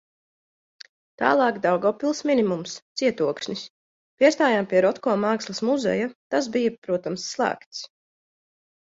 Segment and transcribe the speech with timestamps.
[1.21, 3.65] Tālāk Daugavpils minimums- cietoksnis.
[4.23, 7.83] Piestājām pie Rotko mākslas muzeja, tas bija, protams, slēgts.